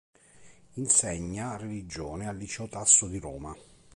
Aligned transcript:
Insegna 0.77 1.57
religione 1.57 2.27
al 2.27 2.35
"Liceo 2.35 2.67
Tasso" 2.67 3.07
di 3.07 3.19
Roma. 3.19 3.55